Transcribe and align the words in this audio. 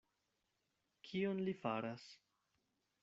Kion 1.09 1.43
li 1.49 1.55
faras? 1.61 2.09